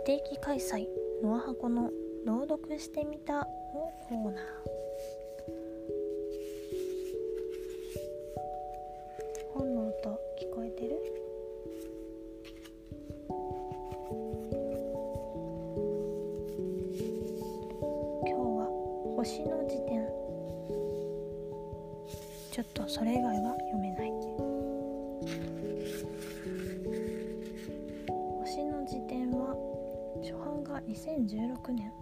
[0.00, 0.88] 不定期開催
[1.22, 1.90] ノア箱の
[2.24, 3.44] 朗読してみたの
[4.08, 4.44] コーナー。
[9.52, 10.96] 本の音聞こえてる？
[18.24, 18.64] 今日は
[19.16, 20.08] 星の辞典。
[22.50, 24.10] ちょっとそれ以外は読めない
[30.90, 31.92] 2016年、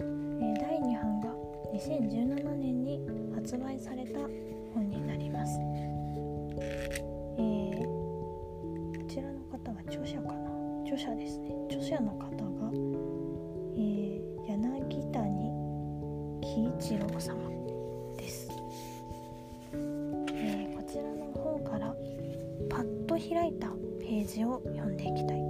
[0.00, 1.30] えー第2版が
[1.72, 3.00] 2017年に
[3.34, 4.20] 発売された
[4.74, 5.58] 本になります、
[7.38, 7.78] えー
[8.98, 10.50] こちらの方は著者かな？
[10.84, 11.54] 著者ですね。
[11.70, 12.70] 著者の方が、
[13.76, 15.50] えー柳谷
[16.42, 17.34] 喜一郎様
[18.18, 18.50] です、
[19.72, 21.94] えーこちらの方から
[22.68, 23.68] パッと開いた
[24.00, 25.47] ページを読んでいきたいと思い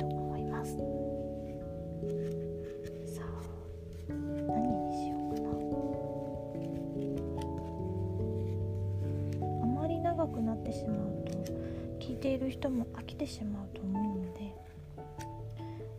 [12.38, 14.54] いている人も飽きてしまうと思うので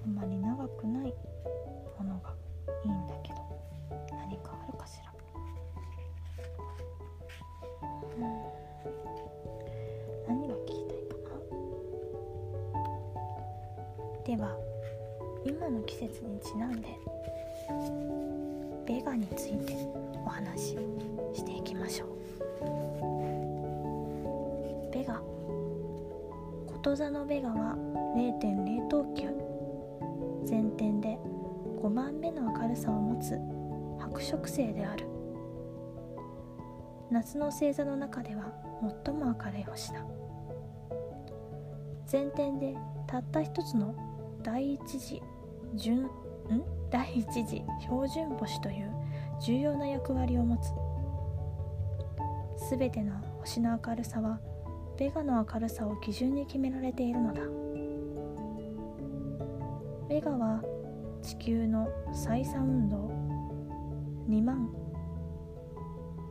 [0.04, 1.14] あまり長くない
[1.98, 2.34] ものが
[2.86, 3.40] いいんだけど
[4.12, 5.12] 何かあるかしら。
[8.18, 8.24] うん。
[10.28, 11.32] 何が聞きたいか
[14.24, 14.38] な？
[14.38, 14.56] では
[15.46, 16.88] 今の季節にちなんで
[18.88, 19.74] ベガについて
[20.26, 20.78] お話し
[21.34, 22.10] していきましょう。
[24.94, 25.22] ベガ
[26.80, 27.76] こと座のベガは
[28.16, 29.28] 0.0等級。
[30.46, 31.20] 全点で
[31.84, 33.38] 5番目の明るさを持つ
[34.00, 35.06] 白色星である。
[37.12, 38.54] 夏の星座の中では
[39.04, 40.06] 最も明るい星だ。
[42.08, 43.94] 全点でたった一つの
[44.42, 45.22] 第一次
[45.76, 46.10] 準ん？
[46.90, 48.90] 第一次標準星という
[49.42, 50.72] 重要な役割を持つ。
[52.70, 54.40] すべての星の明るさは
[55.00, 57.42] ベガの明るさを基準に決められているのだ。
[60.10, 60.62] ベガは
[61.22, 63.10] 地球の再三運動
[64.28, 64.70] 2万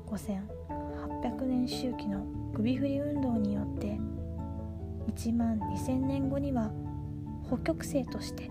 [0.06, 3.98] 5800年周期の首振り運動によって
[5.14, 6.70] 1万2000年後には
[7.46, 8.50] 北極星として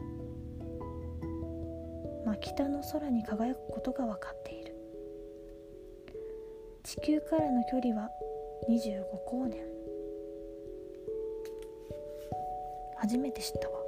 [2.26, 4.74] 真北の空に輝くことが分かっている。
[6.82, 8.10] 地球からの距離は
[8.68, 9.77] 25光年。
[13.08, 13.80] 初めて知ったわ。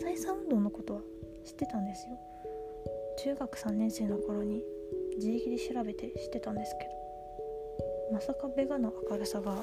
[0.00, 1.00] 再三運動のことは
[1.44, 2.18] 知ってたんですよ。
[3.22, 4.64] 中学3年生の頃に
[5.16, 6.86] 自力で調べて知ってたんですけ
[8.10, 9.62] どまさかベガの明るさが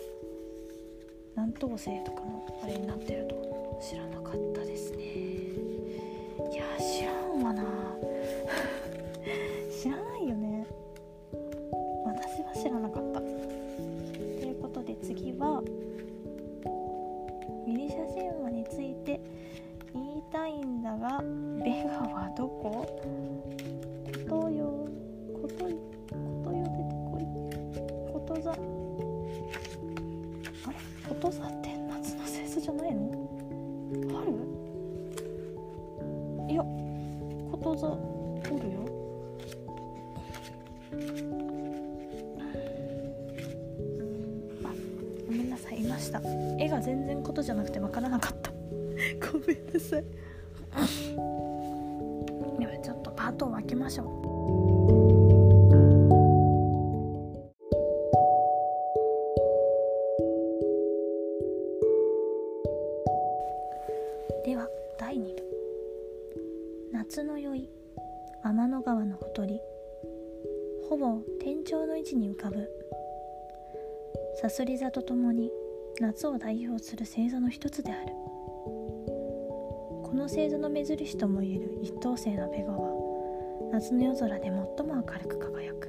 [1.36, 5.73] 南東星とかのあれになってると知らなかったですね。
[21.22, 22.88] いんだがベガはどこ？
[24.30, 24.88] ことよ
[25.34, 25.74] ことい
[26.10, 27.24] ことよ出てこい。
[28.14, 28.52] ことざ。
[28.52, 28.62] あれ？
[31.10, 33.02] ことざって夏の星座じゃないの？
[34.10, 34.28] 春
[36.50, 37.88] いやことざ。
[37.88, 38.80] おるよ。
[44.64, 44.66] あ
[45.28, 45.82] ごめんなさい。
[45.82, 46.22] いました。
[46.60, 48.52] 絵が全然ことじゃなくてわからなかった。
[49.32, 50.04] ごめんなさい。
[52.60, 54.08] ではちょっとパートを分けましょう。
[64.46, 64.68] では
[65.00, 65.44] 第2部。
[66.92, 67.70] 夏の宵。
[68.46, 69.62] 天の川のほとり
[70.90, 72.70] ほぼ天頂の位置に浮かぶ。
[74.42, 75.50] さすり座とともに
[76.02, 78.14] 夏を代表する星座の一つである。
[80.14, 85.88] この星座の目印ともいえる一等星のベガは夏の夜空で最も明るく輝く。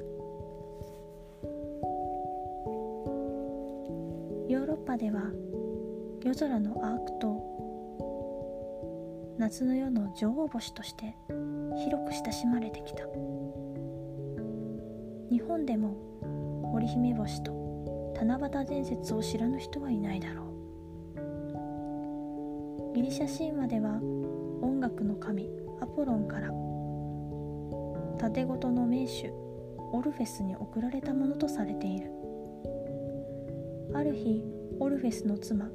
[4.49, 5.21] ヨーロッパでは
[6.23, 7.39] 夜空のアーク島
[9.37, 11.15] 夏の夜の女王星として
[11.77, 13.03] 広く親しまれてきた。
[15.29, 15.95] 日本でも
[16.73, 17.53] 織姫星と
[18.17, 20.54] 七夕伝説を知らぬ人はいないだろう。
[22.95, 23.99] ギリシャ神話では
[24.61, 25.49] 音楽の神
[25.81, 26.47] アポロンから
[28.17, 29.33] 盾ごとの名手
[29.91, 32.09] オルフェスに贈られたものとされている。
[33.93, 34.41] ある日
[34.79, 35.65] オルフェスの妻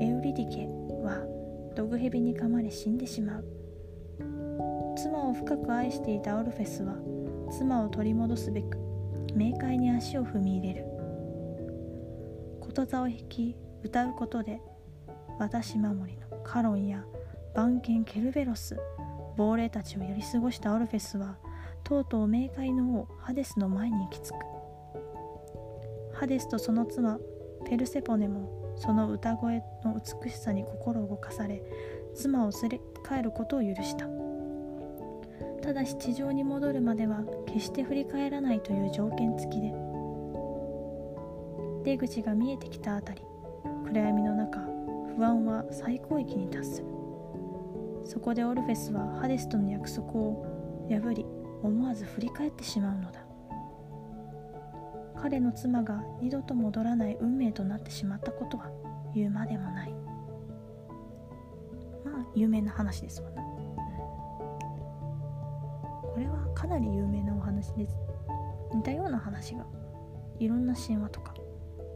[0.00, 0.66] エウリディケ
[1.04, 1.24] は
[1.76, 3.44] 毒蛇に噛まれ死んでしまう。
[4.96, 6.96] 妻を深く愛していたオルフェスは
[7.56, 8.76] 妻を取り戻すべく
[9.32, 10.86] 冥界に足を踏み入れる。
[12.58, 14.60] こと座を弾き歌うことで
[15.38, 17.04] 私守りのカロンや
[17.54, 18.78] 番犬ケルベロス
[19.36, 21.36] 亡霊たちをやり過ごしたオルフェスは
[21.84, 24.34] とうとう冥界の王ハデスの前に行き着く。
[26.14, 27.18] ハデスとその妻
[27.68, 31.62] ペルセポネもその歌声の美しさに心を動かされ
[32.14, 34.06] 妻を連れ帰ることを許した。
[35.62, 39.72] ただし地上に戻るまでは決して振り返らないという条件付きで
[41.82, 43.22] 出口が見えてきたあたり
[43.84, 44.35] 暗闇の
[45.16, 46.88] 不安は最高域に達する。
[48.04, 50.44] そこでオルフェスはハデスとの約束を
[50.90, 51.24] 破り
[51.62, 53.24] 思わず振り返ってしまうのだ。
[55.16, 58.70] 彼の妻が二度と戻らない運命となってしまったことは
[59.14, 59.94] 言うまでもない。
[62.04, 63.42] まあ有名な話ですわな。
[63.42, 63.48] こ
[66.18, 67.96] れはかなり有名なお話です。
[68.74, 69.64] 似たような話が
[70.38, 71.32] いろんな神話とか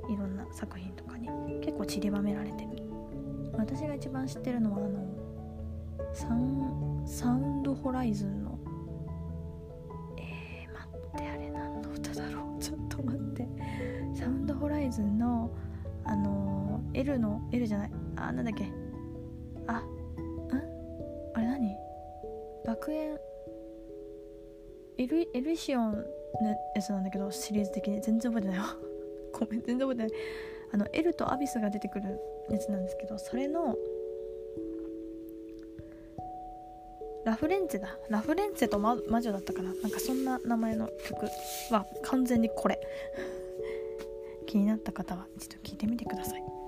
[0.08, 1.28] いろんな作品とかに
[1.60, 2.89] 結構散りばめられてる。
[3.60, 4.98] 私が一番知ってるのはあの
[6.12, 8.58] サンサウンドホライズンの
[10.16, 12.62] えー、待ってあれ何の歌だろう。
[12.62, 13.46] ちょっと待って。
[14.14, 15.50] サウンドホライズンの
[16.04, 17.90] あのー、L の L じゃない。
[18.16, 18.64] あなんだっけ。
[19.66, 19.84] あん？
[21.34, 21.76] あれ何？
[22.66, 23.18] 爆炎。
[24.98, 26.02] エルエルシオンの
[26.74, 28.00] やつなんだけどシリーズ的に。
[28.00, 28.76] 全然覚えてないわ。
[29.32, 30.20] ごめん全然覚えてない。
[30.72, 32.18] あのエルとアビスが出てくる
[32.50, 33.76] やつなんですけどそれの
[37.24, 37.98] ラフレンツェだ。
[38.08, 39.74] ラフレンツェと魔女だったかな。
[39.74, 41.26] なんかそんな名前の曲
[41.70, 42.80] は完全にこれ。
[44.46, 46.59] 気になった方は一度聴いてみてください。